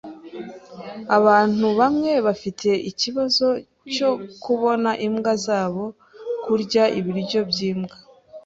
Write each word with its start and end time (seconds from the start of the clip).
Abantu 1.17 1.65
bamwe 1.79 2.11
bafite 2.25 2.69
ikibazo 2.89 3.47
cyo 3.93 4.09
kubona 4.43 4.89
imbwa 5.07 5.33
zabo 5.45 5.85
kurya 6.43 6.83
ibiryo 6.99 7.39
byimbwa. 7.49 7.95